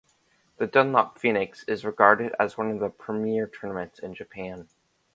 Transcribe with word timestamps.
The 0.57 0.65
Dunlop 0.65 1.19
Phoenix 1.19 1.63
is 1.65 1.85
regarded 1.85 2.33
as 2.39 2.57
one 2.57 2.71
of 2.71 2.79
the 2.79 2.89
premier 2.89 3.45
tournaments 3.45 3.99
in 3.99 4.15
Japan. 4.15 4.67